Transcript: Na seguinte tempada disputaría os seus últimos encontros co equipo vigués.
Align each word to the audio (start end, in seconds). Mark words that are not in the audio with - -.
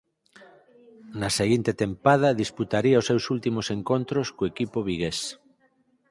Na 1.19 1.29
seguinte 1.39 1.71
tempada 1.83 2.37
disputaría 2.43 3.01
os 3.01 3.07
seus 3.09 3.23
últimos 3.35 3.67
encontros 3.77 4.27
co 4.35 4.43
equipo 4.53 4.77
vigués. 4.87 5.19